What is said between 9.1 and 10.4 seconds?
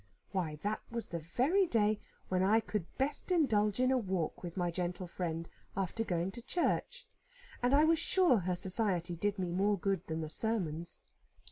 did me more good than the